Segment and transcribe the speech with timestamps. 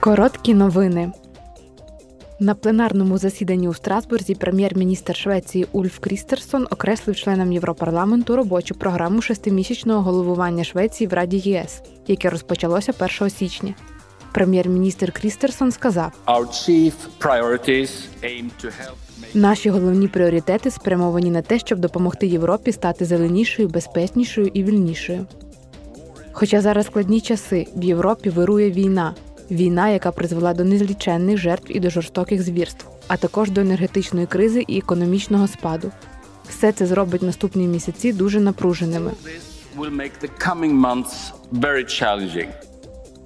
[0.00, 1.12] Короткі новини.
[2.40, 10.02] На пленарному засіданні у Страсбурзі прем'єр-міністр Швеції Ульф Крістерсон окреслив членам Європарламенту робочу програму шестимісячного
[10.02, 13.74] головування Швеції в Раді ЄС, яке розпочалося 1 січня.
[14.32, 16.12] Прем'єр-міністр Крістерсон сказав:
[19.34, 25.26] наші головні пріоритети спрямовані на те, щоб допомогти Європі стати зеленішою, безпечнішою і вільнішою.
[26.32, 29.14] Хоча зараз складні часи, в Європі вирує війна.
[29.50, 34.64] Війна, яка призвела до незліченних жертв і до жорстоких звірств, а також до енергетичної кризи
[34.68, 35.90] і економічного спаду.
[36.48, 39.10] Все це зробить наступні місяці дуже напруженими.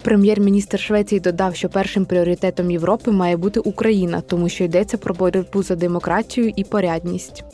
[0.02, 5.62] Прем'єр-міністр Швеції додав, що першим пріоритетом Європи має бути Україна, тому що йдеться про боротьбу
[5.62, 7.44] за демократію і порядність.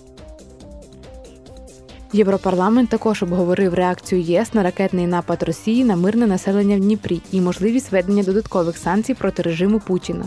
[2.12, 7.40] Європарламент також обговорив реакцію ЄС на ракетний напад Росії на мирне населення в Дніпрі і
[7.40, 10.24] можливість введення додаткових санкцій проти режиму Путіна.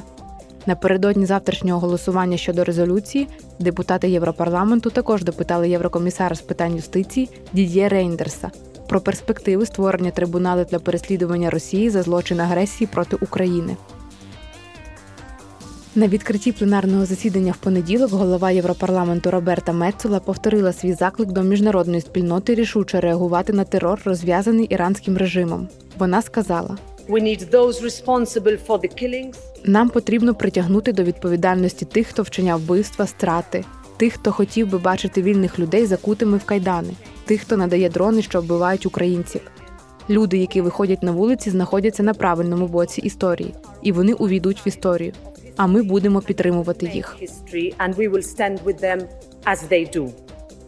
[0.65, 3.27] Напередодні завтрашнього голосування щодо резолюції
[3.59, 8.51] депутати Європарламенту також допитали єврокомісара з питань юстиції Дід'є Рейндерса
[8.89, 13.77] про перспективи створення трибуналу для переслідування Росії за злочин агресії проти України.
[15.95, 22.01] На відкритті пленарного засідання в понеділок голова Європарламенту Роберта Мецола повторила свій заклик до міжнародної
[22.01, 25.67] спільноти рішуче реагувати на терор, розв'язаний іранським режимом.
[25.97, 26.77] Вона сказала:
[29.65, 33.65] нам потрібно притягнути до відповідальності тих, хто вчиняв вбивства, страти,
[33.97, 36.93] тих, хто хотів би бачити вільних людей закутими в кайдани,
[37.25, 39.41] тих, хто надає дрони, що вбивають українців.
[40.09, 45.13] Люди, які виходять на вулиці, знаходяться на правильному боці історії, і вони увійдуть в історію.
[45.59, 47.17] А ми будемо підтримувати їх.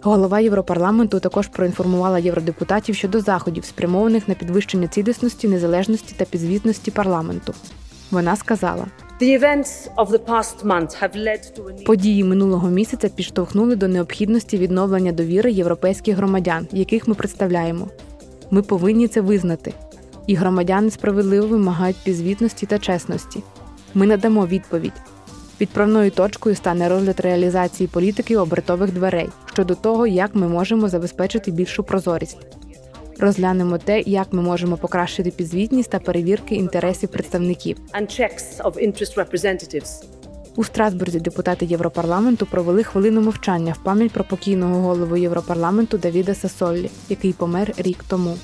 [0.02, 7.54] Голова Європарламенту також проінформувала євродепутатів щодо заходів, спрямованих на підвищення цілісності, незалежності та підзвітності парламенту.
[8.12, 8.86] Вона сказала:
[11.86, 17.88] події минулого місяця підштовхнули до необхідності відновлення довіри європейських громадян, яких ми представляємо.
[18.50, 19.74] Ми повинні це визнати.
[20.28, 23.44] І громадяни справедливо вимагають підзвітності та чесності.
[23.94, 24.94] Ми надамо відповідь.
[25.62, 31.84] Відправною точкою стане розгляд реалізації політики обертових дверей щодо того, як ми можемо забезпечити більшу
[31.84, 32.38] прозорість.
[33.20, 37.78] Розглянемо те, як ми можемо покращити підзвітність та перевірки інтересів представників.
[40.56, 46.90] У Страсбурзі депутати Європарламенту провели хвилину мовчання в пам'ять про покійного голову Європарламенту Давіда Сасоллі,
[47.10, 48.38] який помер рік тому.